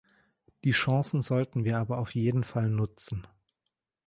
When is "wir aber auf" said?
1.63-2.15